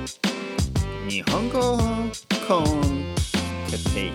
[0.00, 1.76] 日本語
[2.48, 3.14] コン
[3.68, 4.12] テッペイ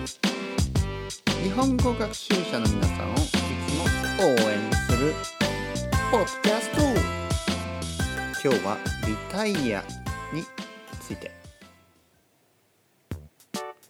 [1.44, 5.14] 日本語学習者の皆さんをいつも応援する
[6.10, 6.82] ポッドキャスト。
[8.42, 9.84] 今日はリタイア
[10.32, 10.42] に
[11.00, 11.30] ついて。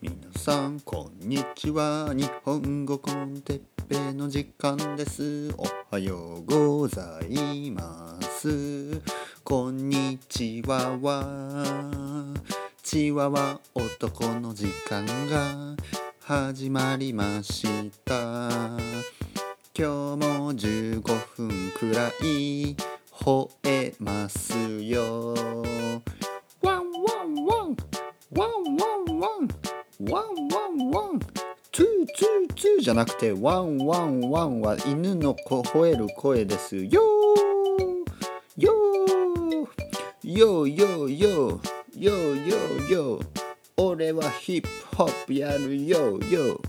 [0.03, 2.13] 皆さんこんにちは。
[2.15, 5.49] 日本語コンテッペイの時間です。
[5.57, 9.01] おはようございます。
[9.49, 10.99] こんにちは。
[11.01, 12.35] は
[12.83, 15.77] チワワ男の時間が
[16.21, 17.63] 始まりまし
[18.05, 18.49] た。
[19.73, 21.01] 今日も15
[21.37, 22.75] 分くらい
[23.13, 25.33] 吠えますよ。
[26.61, 27.77] ワンワンワン。
[28.33, 29.49] ワンワンワン。
[30.11, 31.21] ワンワンワン。
[31.71, 31.87] ツー
[32.17, 37.01] ツーツーじゃなくてワンワンワンは犬の子吠える声ですよ。
[38.57, 39.16] よ
[40.37, 41.61] よよよ
[41.95, 42.57] よよ
[42.91, 43.21] よ
[43.79, 46.19] 俺はヒップホップやるよ。
[46.19, 46.61] よ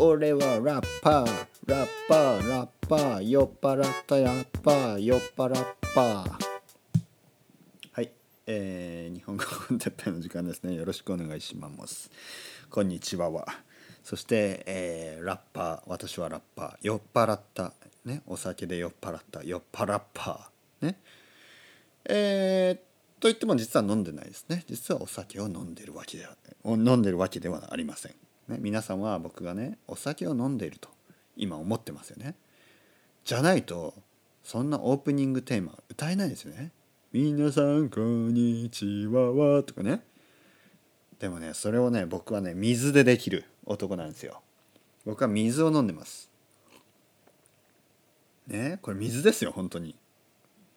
[0.00, 1.46] 俺はラッパー。
[1.66, 3.20] ラッパーラッパー。
[3.20, 4.98] 酔っ払ったラッパー。
[4.98, 6.32] 酔っ払っパー。
[7.92, 8.10] はい、
[8.46, 10.74] えー、日本語コンテッペの時間ですね。
[10.74, 12.10] よろしくお願いします。
[12.70, 13.28] こんにちは。
[13.30, 13.46] は
[14.02, 15.80] そして、えーラッパー。
[15.86, 16.76] 私はラッパー。
[16.80, 17.74] 酔っ払った。
[18.06, 18.22] ね。
[18.26, 19.42] お酒で酔っ払った。
[19.44, 20.96] 酔っ払っパーね。
[22.06, 22.91] えー、
[23.22, 24.64] と言っても実は飲んでないですね。
[24.66, 28.12] 実はお酒を飲んでるわけでは飲んでるわけではありません、
[28.48, 30.88] ね、皆さんは僕がねお酒を飲んでいると
[31.36, 32.34] 今思ってますよね。
[33.24, 33.94] じゃないと
[34.42, 36.72] そんなオープニングテーマ歌えないですよね
[37.12, 40.02] 皆さんこんにちははとかね。
[41.20, 44.40] でもねそれをね僕はね水でできる男なんですよ。
[45.06, 46.28] 僕は水を飲んでます。
[48.48, 49.94] ねこれ水ですよ本当に。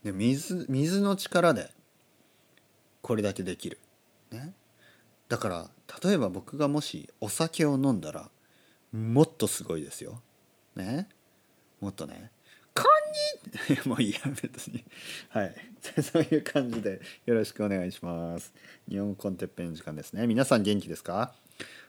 [0.03, 1.71] で水水の力で
[3.06, 3.78] これだけできる、
[4.31, 4.56] ね、
[5.30, 5.70] だから
[6.03, 8.31] 例えば僕がもしお酒を飲んだら
[8.92, 10.23] もっとすごいですよ。
[10.75, 11.08] ね
[11.80, 12.32] もっとね
[12.73, 13.77] 「こんに!
[13.88, 14.83] 」もういいや別に
[15.30, 15.55] はい
[16.02, 18.52] そういう感じでよろしくお願いします。
[18.89, 20.26] 日本コンテッペン時間ですね。
[20.26, 21.36] 皆さん元気ですか？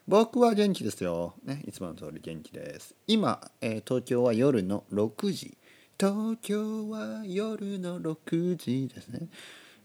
[0.06, 1.32] 僕は元気ですよ。
[1.44, 2.94] ね、いつもの通り元気です。
[3.06, 5.56] 今、えー東京は夜の6時。
[5.98, 9.28] 東京は夜の6時ですね。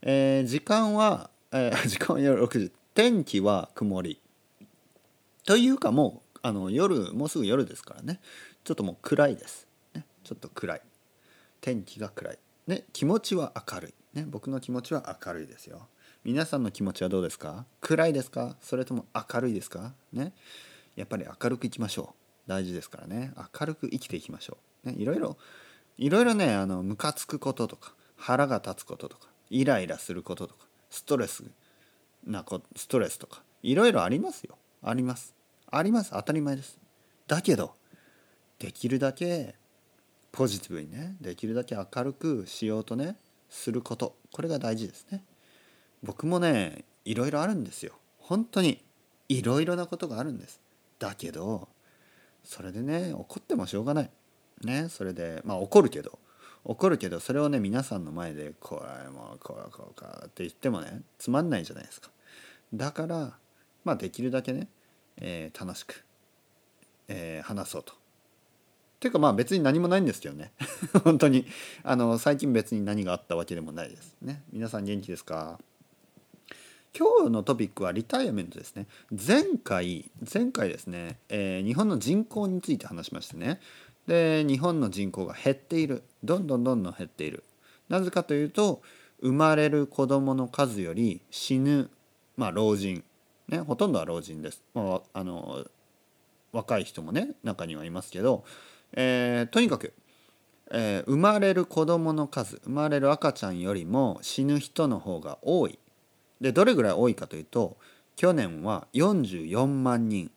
[0.02, 2.72] えー時間は、えー 時間は夜6時。
[2.94, 4.20] 天気は曇り。
[5.44, 8.20] というかもうあの夜もうすぐ夜ですからね。
[8.64, 9.66] ちょっともう暗いです。
[9.94, 10.82] ね、ちょっと暗い。
[11.60, 12.38] 天気が暗い。
[12.66, 14.18] ね、気持ちは明るい。
[14.18, 15.88] ね、僕の気持ちは明るいですよ。
[16.24, 17.64] 皆さんの気持ちはどうですか？
[17.80, 18.56] 暗いですか？
[18.60, 19.94] それとも明るいですか？
[20.12, 20.32] ね。
[20.96, 22.14] やっぱり明るくいきましょ
[22.46, 22.48] う。
[22.48, 23.32] 大事ですからね。
[23.58, 24.88] 明るく生きていきましょう。
[24.88, 25.38] ね、いろいろ、
[25.96, 31.44] いろいろね、あの、ムカつくこととか、腹が立つこととか、イライラすることとか、ストレス
[32.26, 34.56] なこストレスとか、いろいろありますよ。
[34.82, 35.34] あります。
[35.70, 36.10] あります。
[36.10, 36.78] 当たり前です。
[37.26, 37.74] だけど、
[38.58, 39.56] できるだけ
[40.30, 43.16] ポジティブにねできるだけ明るくしようとね
[43.50, 45.22] することこれが大事ですね
[46.02, 48.82] 僕もねいろいろあるんですよ本当に
[49.28, 50.60] いろいろなことがあるんです
[51.00, 51.68] だけど
[52.44, 54.10] それでね怒ってもしょうがない
[54.64, 56.18] ねそれでまあ怒るけど
[56.64, 62.10] 怒るけどそれをね皆さんの前で「これもうこうこうか」って言ってもねつまんないじゃないですか。
[62.72, 63.36] だから
[63.84, 64.68] まあできるだけね、
[65.16, 66.04] えー楽しく、
[67.08, 67.94] えー話そうと。
[69.00, 70.52] ていうかまあ別に何もないんですけどね。
[71.02, 71.46] 本当に。
[71.82, 74.16] あの最近別に何があったわけでもないです。
[74.22, 74.42] ね。
[74.52, 75.58] 皆さん元気ですか？
[76.96, 78.86] 今日のトピックはリタイアメントですね。
[79.10, 83.60] 前回前回ですね、えー日本の人口について話しましてね。
[84.06, 86.02] で日本の人口が減っている。
[86.24, 87.44] どんどんどんどん減っている。
[87.88, 88.82] なぜかというと
[89.20, 91.90] 生まれる子どもの数より死ぬ、
[92.36, 93.04] まあ、老人、
[93.48, 95.64] ね、ほとんどは老人です、まあ、あの
[96.52, 98.44] 若い人もね中にはいますけど、
[98.94, 99.92] えーとにかく、
[100.70, 105.78] えー生まれる子どもの数生まれる赤ちゃんよりも死ぬ人の方が多い。
[106.40, 107.76] でどれぐらい多いかというと
[108.16, 110.30] 去年は44万人。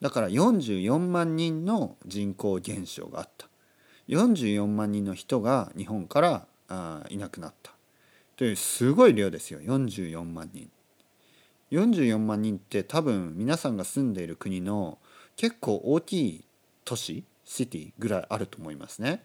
[0.00, 3.48] だから44万人の人口減少があった。
[4.08, 7.72] 44万人の人が日本からあいなくなった。
[8.36, 9.60] というすごい量ですよ。
[9.60, 10.70] 44万人。
[11.72, 14.98] 44万人って多分皆さんが住んでいる国の
[15.36, 16.44] 結構大きい
[16.84, 19.22] 都市シティぐらいあると思いますね。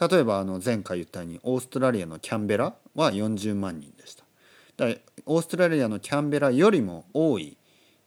[0.00, 4.24] 例えばあの前回言ったようにオーストラリアのキャンベラは40万人でした。
[4.76, 4.86] だ
[5.26, 7.56] オーストラリアのキャンベラよりも多い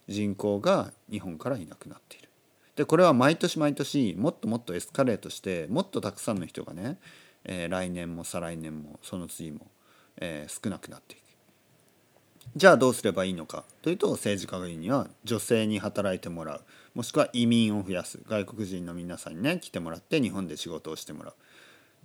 [0.08, 2.30] 人口が日本からいなくなっている。
[2.76, 6.98] でこれは毎年毎年もっともっとエスカレートしてもっとたくさんの人がね、
[7.44, 9.68] えー来年も再来年もその次も、
[10.18, 11.22] えー少なくなっていく。
[12.56, 13.66] じゃあどうすればいいのか。
[13.82, 16.62] というと政治家が言うには女性に働いてもらう。
[16.96, 18.20] もしくは移民を増やす。
[18.28, 21.32] 外国人の皆さんにね来てもらって日本で仕事をしてもら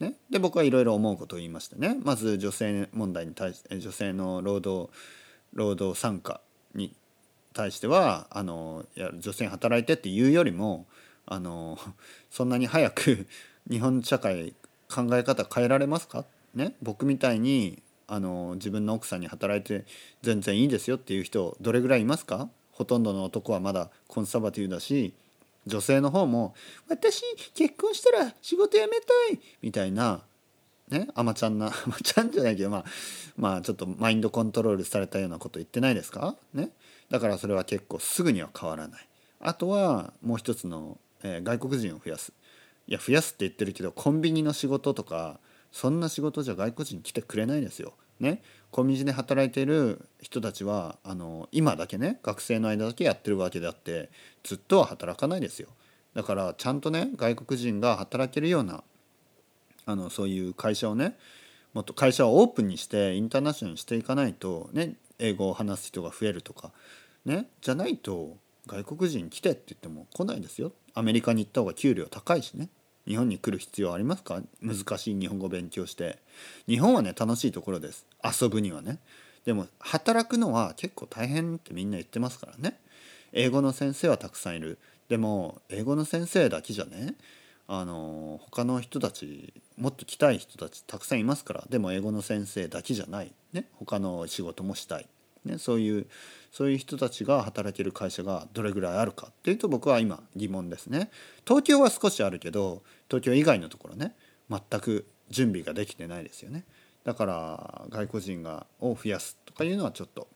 [0.00, 0.05] う。
[0.05, 1.98] ね、で僕はいろいろ思うことを言いましたね。
[2.02, 4.93] まず女性問題に対して女性の労働
[5.52, 6.40] 労働参加
[7.52, 10.87] 対してはあのいや女性働いてっていうよりも
[11.26, 11.78] あの
[12.31, 13.26] そんなに早く
[13.70, 14.54] 日本社会
[14.93, 16.25] 考え方変えられますか？
[16.54, 16.75] ね？
[16.82, 19.87] 僕みたいにあの自分の奥さんに働いて
[20.22, 22.49] 全然いいですよっていう人どれぐらいいますか？
[22.72, 25.12] ほとんどの男はまだコンサバティブだし
[25.66, 26.55] 女性の方も
[26.88, 27.22] 「私
[27.55, 30.22] 結婚したら仕事辞めたい」みたいな
[30.88, 31.08] ね？
[31.14, 32.84] あまちゃんな あまちゃんじゃないけどまあ
[33.37, 36.34] まあちょっとマインドコントロールされたようなこと言ってないですか？
[36.52, 36.70] ね？
[37.12, 39.06] だからそれは結構すぐには変わらない。
[39.38, 42.32] あとはもう一つの、えー、外国人を増やす。
[42.87, 45.38] いや増やすって言ってるけどコンビニの仕事とか
[45.70, 47.93] そんな仕事じゃ外国人来てくれないですよ。
[48.19, 54.08] ね、コンビニで働いている人たちはあの今だけね学生の間だけやってるわけであって
[54.43, 55.69] ずっとは働かないですよ。
[56.15, 58.82] だからちゃんとね外国人が働けるような
[59.85, 61.19] あのそういう会社をね
[61.75, 66.73] もっと会社をオープンにしてインターナショナルにしていかないとね英語を話す人が増えるとか
[67.24, 68.36] ねじゃないと
[68.66, 70.72] 外国人来てって言っても来ないですよ。
[70.94, 72.69] アメリカに行った方が給料高いしね。
[73.06, 74.40] 日本に来る必要ありますか？
[74.60, 76.19] 難しい日本語勉強して。
[76.69, 78.06] 日本はね楽しいところです。
[78.22, 78.98] 遊ぶにはね。
[79.44, 82.78] でも働くのは結構大変ってみんな言ってますからね。
[83.32, 84.78] 英語の先生はたくさんいる。
[85.08, 87.16] でも英語の先生だけじゃね
[87.66, 91.64] あの他の人たちもっと来たい人たちたくさんいますから。
[91.69, 93.32] でも英語の先生だけじゃない。
[93.52, 95.08] ね他の仕事もしたい。
[95.44, 96.06] ね、そういう
[96.53, 101.11] そういう人たちが働ける会社がどれぐらいあるかっていうと僕は今疑問ですね。
[101.47, 104.15] 東京は少しあるけど東京以外のところね
[104.50, 106.65] 全く準備ができてないですよね。
[107.05, 110.29] だから外国人がを増やすとかいうのはちょっと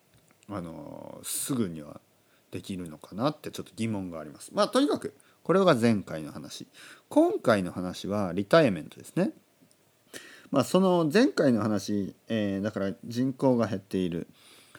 [0.48, 2.00] あのすぐには
[2.50, 4.50] できるのかなってちょっと疑問があります。
[4.52, 6.66] まあとにかくこれが前回の話。
[7.08, 9.32] 今回の話はリタイアメントですね。
[10.50, 14.26] まあその前回の話、えー、だから人口が減っている。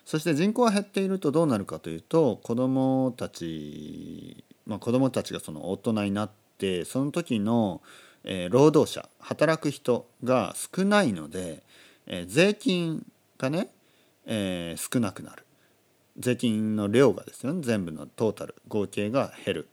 [0.07, 7.81] そして人口が減っているとどうなるかというと子どもたち、まあ、子どもたちがその大人になってその時の、
[8.24, 11.62] えー、労働者働く人が少ないので、
[12.06, 13.06] えー、税金
[13.38, 13.68] がね、
[14.25, 15.44] えー、少なくなる。
[16.18, 19.69] 税金の量がですよね全部のトータル合計が減る。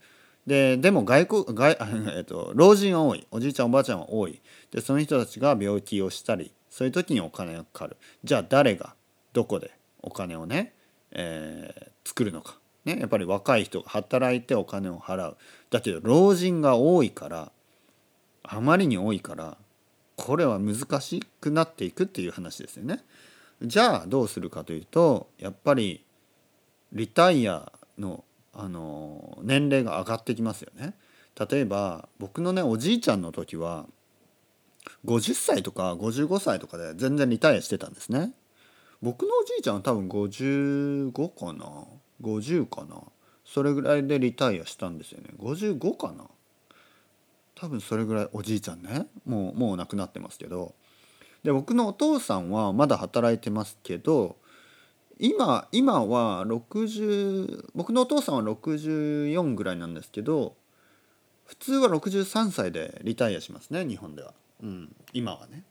[0.48, 1.78] ででも外国外、
[2.16, 3.24] えっと、老人は多い。
[3.30, 4.40] おじいちゃんおばあちゃんは多い。
[4.72, 7.96] でその人たちが病気をしたりそういう時にお金がかかる。
[8.24, 8.96] じゃあ誰が
[9.32, 9.70] どこで
[10.04, 10.74] お金をね、
[11.12, 15.36] えー、作るのか、ね、やっぱり若い人が働いてお金を払う
[15.70, 17.50] だけど老人が多いから
[18.42, 19.56] あまりに多いから
[20.16, 23.02] これは難しくなっていくっていう話ですよね。
[23.62, 26.04] じゃあどうするかというとやっぱり
[26.92, 30.94] リタイアのあの年齢が上がってきますよね。
[31.50, 33.86] 例えば僕のねおじいちゃんの時は
[35.04, 38.32] 50歳とか55歳とかで全然リタイアしてたんですね。
[39.04, 41.84] 僕のおじいちゃんは多分55かな
[42.22, 43.02] ？50かな？
[43.44, 45.28] それぐらいでリタイアしたんですよね。
[45.38, 46.24] 55かな？
[47.54, 49.06] 多分それぐらいおじいちゃんね。
[49.26, 50.74] もうもう亡くなってますけど。
[51.42, 54.36] で僕のお父さんはまだ働いてますけど
[55.18, 60.56] 今今は60僕のお父さんは64ぐらいなんですけど
[61.44, 64.32] 普通は63歳でリタイアしますね日本では、
[64.62, 65.64] うん、今はね。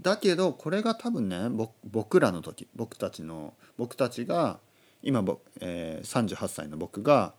[0.00, 1.48] だけどこれが多分ね
[1.84, 4.58] 僕らの時僕たちの僕たちが
[5.02, 5.24] 今、
[5.60, 7.34] えー、38歳の僕が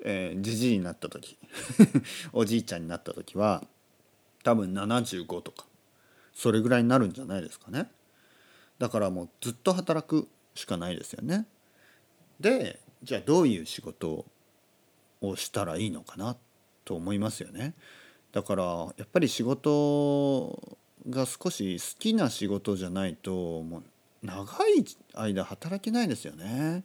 [0.00, 1.36] じじ、いになった時
[2.32, 3.64] おじいちゃんになった時は
[4.44, 5.66] 多分75とか
[6.34, 7.90] それぐらいになるんじゃないですかね。
[8.78, 11.46] だからもうずっと働くしかないですよね。
[12.38, 14.24] でじゃあどういう仕事
[15.20, 16.36] をしたらいいのかな
[16.84, 17.74] と思いますよね。
[18.30, 18.64] だから
[18.96, 20.78] やっぱり仕事
[21.08, 23.82] が少し好きな仕事じゃないともう
[24.22, 26.84] 長い間働けないですよね。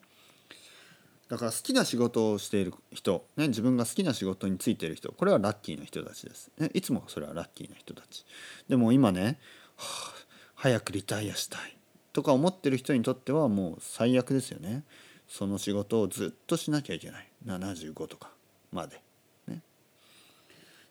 [1.29, 8.25] だから好きな仕事をしている人、ね、自分が好きな仕事についている人これはラッキーな人たちです、ね、いつもそれはラッキーな人たち。
[8.67, 9.39] でも今ね、
[9.77, 10.13] はあ、
[10.55, 11.75] 早くリタイアしたい
[12.11, 14.83] とか思ってる人にとってはもう最悪ですよね。
[15.27, 17.27] その仕事をずっとしなきゃいけない。
[17.45, 18.29] 75とか
[18.71, 19.01] まで、
[19.47, 19.61] ね、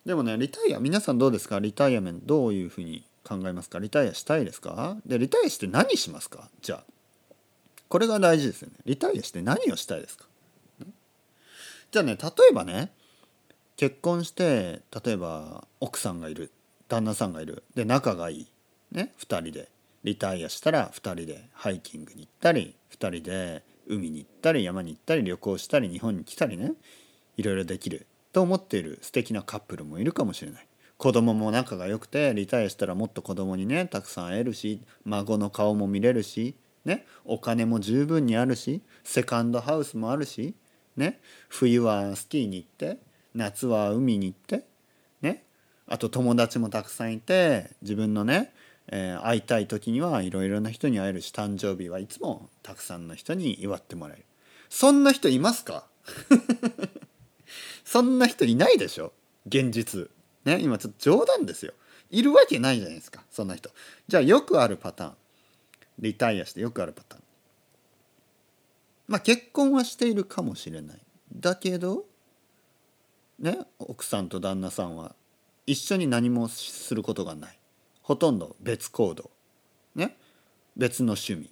[0.04, 1.60] でもねリタイア皆さんどうですか？
[1.60, 3.78] リタイアメントどういうふうに考えますか？
[3.78, 4.96] リタイアしたいですか？
[5.06, 6.48] でリタイアして何しますか？
[6.60, 6.84] じゃあ
[7.88, 8.76] これが大事ですよね。
[8.84, 10.26] リタイアして何をしたいですか？
[11.90, 12.90] じゃあね例えばね
[13.76, 16.50] 結婚して例えば奥さんがいる
[16.88, 18.46] 旦那さんがいるで仲がいい
[18.92, 19.68] ね2人で
[20.04, 26.72] リタイアしたら2人でハイキングに行ったり2人で海に行ったり山に行ったり旅行したり日本に来たりね
[27.36, 30.66] いろいろできると思っている素敵なカップルもいるかもしれない。
[31.02, 36.54] 子供も仲が良くてリタイアしたらもっと子供にねたくさん会えるし孫の顔も見れるし
[36.84, 40.54] ねお金も十分にあるしセカンドハウスもあるし
[40.96, 41.18] ね
[41.48, 42.98] 冬はスキーに行って
[43.34, 44.64] 夏は海に行って
[45.22, 45.42] ね
[45.88, 48.52] あと友達もたくさんいて自分のね、
[48.86, 54.24] えー会いたい時にはいろいろな人に会えるし誕生日はいつもたくさんの人に祝ってもらえる。
[54.68, 55.84] そんな人いますか？
[57.84, 59.12] そんな人いないでしょ？
[59.46, 60.08] 現実。
[60.44, 61.72] ね今ちょっと冗談ですよ。
[62.10, 63.70] いるわけないじゃないですかそんな人。
[64.06, 65.12] じゃあよくあるパターン。
[65.98, 67.22] リタイアしてよくあるパターン。
[69.08, 70.98] まあ結婚はしているかもしれない。
[71.34, 72.04] だけど
[73.38, 75.14] ね奥さんと旦那さんは
[75.66, 77.58] 一緒に何もすることがない。
[78.02, 79.30] ほとんど別行動。
[79.94, 80.16] ね
[80.76, 81.50] 別の趣味。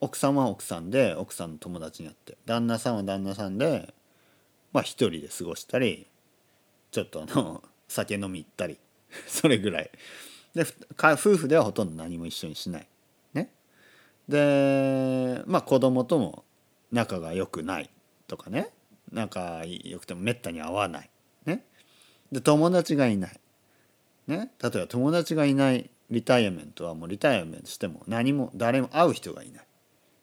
[0.00, 2.36] 奥さんは奥さんで奥さんの友達に会って。
[2.44, 3.94] 旦那さんは旦那さんで
[4.72, 6.06] まあ一人で過ごしたり
[6.90, 8.78] ちょっとあの酒飲み行ったり
[9.28, 9.90] それぐらい。
[10.54, 10.66] で
[10.98, 12.88] 夫婦ではほとんど何も一緒にしない。
[13.34, 13.50] ね。
[14.28, 16.44] でまあ子供とも
[16.90, 17.90] 仲が良くない
[18.26, 18.70] とかね。
[19.10, 21.10] 仲良くてもめったに会わない。
[21.46, 21.64] ね。
[22.30, 23.40] で友達がいない。
[24.26, 24.52] ね。
[24.62, 29.66] 例えば友達がいないリタイアメントはもうリタイアメントしても何も誰も会う人がいない。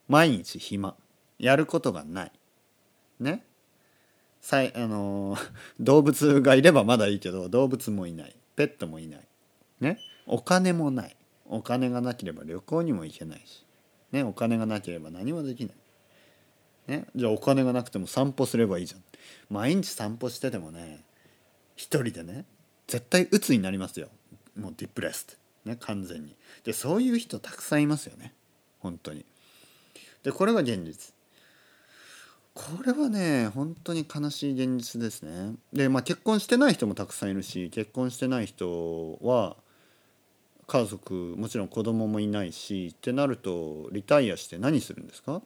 [0.07, 0.95] 毎日暇。
[1.37, 2.31] やることがない。
[3.19, 3.45] ね。
[4.41, 8.35] さいあのー 動物がいればまだいいけど動物もいない。
[8.55, 9.27] ペットもいない。
[9.79, 9.99] ね。
[10.25, 11.15] お金もない。
[11.45, 13.65] お金がなければ旅行にも行けないし、
[14.11, 15.75] ね、お金がなければ何もできない、
[16.87, 19.03] ね、じゃあお金がなくても散歩すればいいじゃん。
[19.49, 21.03] 毎日散歩しててもね
[21.75, 22.45] 一人でね
[22.87, 24.09] 絶対鬱になりますよ。
[24.55, 25.75] もうディプレスね。
[25.79, 26.35] 完全に。
[26.63, 28.33] でそういう人たくさんいますよね。
[28.79, 29.25] 本当に。
[30.23, 31.13] でこれが現実。
[32.59, 35.53] これはね本当に悲しい現実ですね。
[35.71, 39.55] でまあ結婚してない人もたくさんいるし結婚してない人は
[40.67, 45.41] 家族もちろん子供もいないしってなるとリタイアして何するんですか？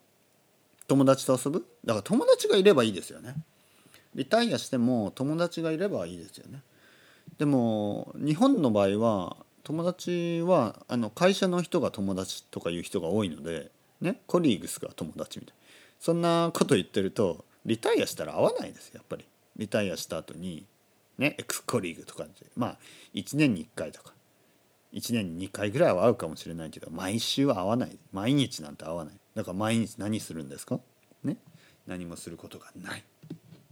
[0.88, 1.66] 友達と遊ぶ？
[1.86, 3.36] だから友達がいればいいですよね。
[4.16, 6.62] リタイアしても友達がいればいいですよね。
[7.38, 13.70] でも日本の場合は友達はあの会社の人が友達とかいう人が多いので
[14.02, 15.63] ねコリーグスが友達みたいな。
[16.04, 19.26] そんなこと言ってるとリタイアしたら会わないですやっぱり。
[19.56, 20.66] リタイアした後に
[21.18, 22.78] ねエクスコリーグとかでまあ
[23.14, 24.12] 1年に1回とか。
[24.92, 27.98] 1年に2回ぐらいは会うかもしれないけど毎週は会わない。
[28.12, 29.14] 毎日なんて会わない。
[29.34, 30.82] だから毎日何するんですか？
[31.24, 31.38] ね？
[31.88, 33.04] 何もすることがない、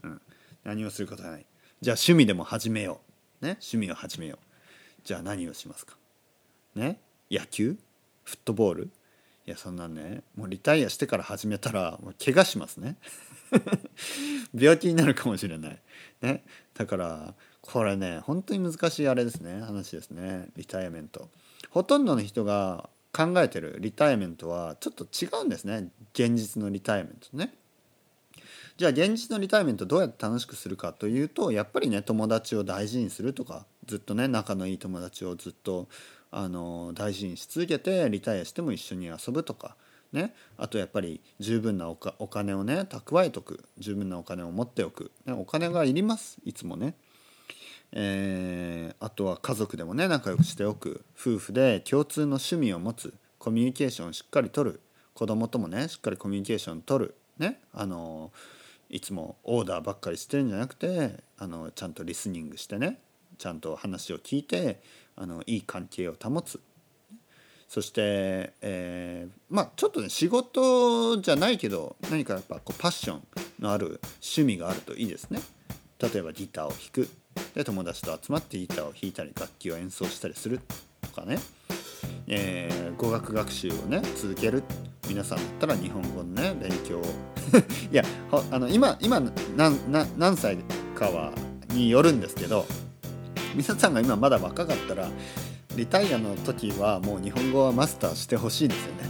[0.03, 0.21] うん、
[0.63, 1.45] 何もすることがない。
[1.81, 3.01] じゃあ趣味でも始めよ
[3.41, 3.45] う。
[3.45, 3.57] ね？
[3.59, 4.39] 趣味を始めよう。
[5.03, 5.97] じゃあ何をしますか？
[6.75, 7.01] ね？
[7.29, 7.75] 野球？
[8.23, 8.89] フットボール？
[9.45, 12.97] いやそんなんねもうリタイアしてから始めたらもう怪我しますね。
[14.53, 15.79] 病気になるかもしれない。
[16.21, 16.43] ね。
[16.73, 19.61] だからこれね本当に難しいあれですね。
[19.61, 20.49] 話ですね。
[20.55, 21.29] リタイアメント。
[21.69, 25.89] ほとんどの人が考えてるリタイアメントはちょっと違うんですね。
[26.13, 27.53] 現実のリタイアメントね。
[28.77, 35.87] じゃあ現実のリタイアメントどうやって楽しくするかというとやっぱりね友達を大事にするとかずっとね仲のいい友達をずっと
[36.31, 39.75] あの大事にし続けてリタイアしても一緒に遊ぶとか
[40.13, 40.33] ね。
[40.57, 43.63] あとやっぱり十分なお金をね蓄えとく。
[43.77, 46.37] 十分なお金を持っておく、ね、お金がいります。
[46.45, 46.95] いつもね。
[47.93, 51.03] えーあとは家族でもね仲良くしておく。
[51.19, 53.13] 夫婦で共通の趣味を持つ。
[53.37, 54.79] コミュニケーションをしっかりとる。
[55.13, 57.15] 子供ともねしっかりコミュニケーション取る。
[57.37, 57.59] ね。
[57.73, 58.31] あの
[58.89, 62.99] いつもオーダーばっかりしてるんじゃなくてあのちゃんとリスニングしてね。
[63.37, 64.81] ちゃんと話を聞いて
[65.15, 66.59] あのいい関係を保つ。
[67.67, 73.21] そして、えーまあちょっとね仕事じゃないけど何かやっぱこうパッション
[73.59, 75.39] のある趣味があるといいですね。
[75.99, 77.09] 例えばギターを弾く。
[77.55, 80.59] で友達と集まってギターを弾いたり楽器を演奏したりする
[81.01, 81.39] とかね、
[82.27, 84.63] えー語学学習をね続ける。
[85.07, 86.99] 皆さんだったら日本語のね勉強。
[86.99, 87.03] を
[87.91, 88.03] いや
[88.51, 89.21] あの今今
[89.55, 90.57] 何歳
[90.95, 91.33] かは
[91.69, 92.65] によるんですけど
[93.53, 95.09] 皆さんが今まだ若かったら
[95.75, 99.01] リタイアの時はもう日本語はマスターしてほしいんですよね。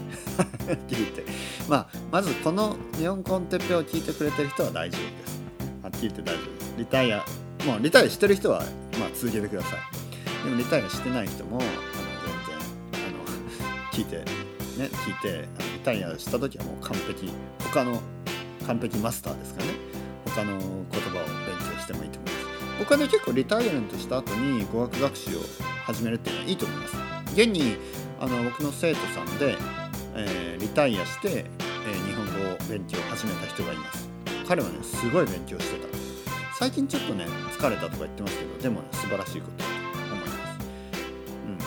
[0.67, 1.25] はっきり言って
[1.67, 5.41] まあまずこの日本コンテッペを聞いてくれてる人は大丈夫です。
[5.83, 6.73] はっきり言って大丈夫です。
[6.77, 7.25] リタイア
[7.65, 8.59] もうリタイアしてる人は
[8.99, 9.79] まあ続けてください。
[10.43, 11.71] でもリタイアしてない人もあの全
[12.47, 14.23] 然あの聞いてね
[14.77, 17.99] 聞いてリタイアした時はもう完璧他の
[18.65, 19.69] 完璧マスターですかね
[20.25, 22.20] 他の言葉を勉強してもいいと。
[22.79, 25.41] 僕はね結構リタイアメントした後に語学学習を
[25.85, 26.95] 始めるっていうのはいいと思います。
[27.33, 27.77] 現に
[28.19, 29.55] あの僕の生徒さんで、
[30.15, 34.09] えーリタイアして、えー日本語を勉強を始めた人がいます。
[34.47, 35.87] 彼はねすごい勉強してた。
[36.57, 37.25] 最近ちょっとね
[37.57, 39.69] 疲れたとか言ってますけどでもね素晴らしいことだ
[40.09, 40.67] と思います。
[41.47, 41.57] うん。
[41.57, 41.63] リ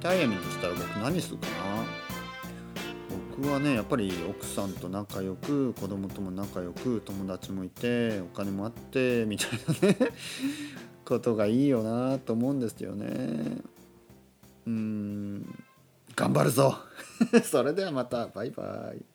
[0.00, 2.03] タイアメントしたら僕何するかな？
[3.36, 9.48] 僕はねやっぱり奥さんと仲良く子供とも仲良く友達もいてお金もあってみたい
[9.82, 10.12] なね
[11.04, 13.58] ことがいいよなと思うんですよね。
[14.66, 15.64] うーん。
[16.16, 16.78] 頑張るぞ。
[17.44, 18.28] それではまた。
[18.28, 19.13] バイバイ